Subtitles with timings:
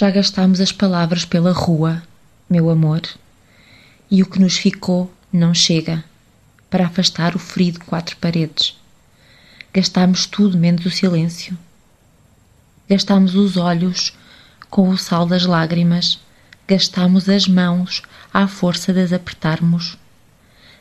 [0.00, 2.04] Já gastámos as palavras pela rua,
[2.48, 3.02] meu amor,
[4.08, 6.04] e o que nos ficou não chega
[6.70, 8.78] para afastar o frio de quatro paredes.
[9.74, 11.58] Gastámos tudo menos o silêncio.
[12.88, 14.16] Gastámos os olhos
[14.70, 16.20] com o sal das lágrimas,
[16.68, 18.00] gastámos as mãos
[18.32, 19.98] à força de as apertarmos.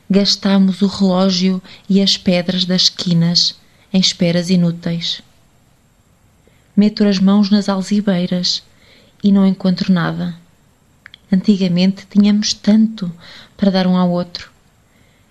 [0.07, 1.59] Gastámos o relógio
[1.89, 3.55] e as pedras das esquinas
[3.91, 5.23] em esperas inúteis.
[6.75, 8.61] Meto as mãos nas alzibeiras
[9.23, 10.35] e não encontro nada.
[11.31, 13.11] Antigamente tínhamos tanto
[13.55, 14.49] para dar um ao outro.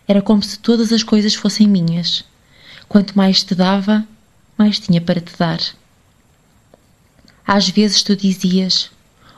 [0.07, 2.25] Era como se todas as coisas fossem minhas.
[2.89, 4.07] Quanto mais te dava,
[4.57, 5.61] mais tinha para te dar.
[7.47, 8.91] Às vezes tu dizias: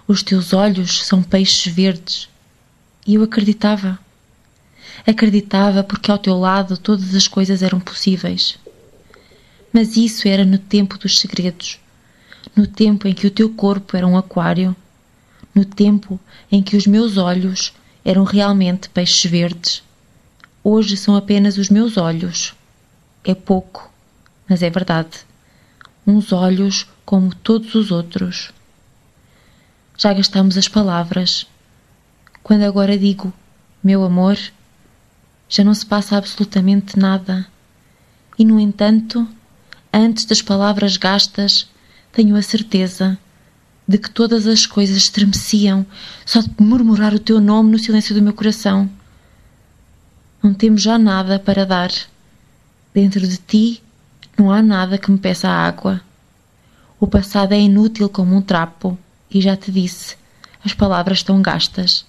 [0.06, 2.28] Os teus olhos são peixes verdes.
[3.06, 3.98] E eu acreditava.
[5.06, 8.59] Acreditava porque ao teu lado todas as coisas eram possíveis.
[9.73, 11.78] Mas isso era no tempo dos segredos
[12.55, 14.75] no tempo em que o teu corpo era um aquário,
[15.55, 16.19] no tempo
[16.51, 17.73] em que os meus olhos
[18.05, 19.83] eram realmente peixes verdes.
[20.62, 22.55] Hoje são apenas os meus olhos.
[23.25, 23.91] É pouco,
[24.48, 25.27] mas é verdade.
[26.06, 28.50] Uns olhos como todos os outros.
[29.97, 31.47] Já gastamos as palavras.
[32.42, 33.33] Quando agora digo,
[33.83, 34.39] meu amor,
[35.48, 37.47] já não se passa absolutamente nada.
[38.39, 39.27] E, no entanto,
[39.92, 41.69] antes das palavras gastas,
[42.12, 43.19] tenho a certeza
[43.87, 45.87] de que todas as coisas estremeciam
[46.27, 48.91] só de murmurar o teu nome no silêncio do meu coração.
[50.42, 51.91] Não temos já nada para dar.
[52.92, 53.83] Dentro de ti
[54.37, 56.00] não há nada que me peça água.
[57.00, 58.98] O passado é inútil como um trapo,
[59.31, 60.17] e já te disse,
[60.65, 62.05] as palavras estão gastas.